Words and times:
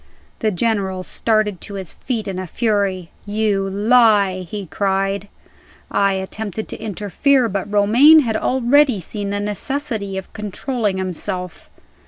The 0.39 0.49
General 0.49 1.03
started 1.03 1.61
to 1.61 1.75
his 1.75 1.93
feet 1.93 2.27
in 2.27 2.39
a 2.39 2.47
fury. 2.47 3.11
"You 3.27 3.69
lie!" 3.69 4.39
he 4.49 4.65
cried. 4.65 5.27
I 5.91 6.13
attempted 6.13 6.67
to 6.69 6.81
interfere, 6.81 7.47
but 7.47 7.71
Romayne 7.71 8.21
had 8.21 8.35
already 8.35 8.99
seen 8.99 9.29
the 9.29 9.39
necessity 9.39 10.17
of 10.17 10.33
controlling 10.33 10.97
himself. 10.97 11.69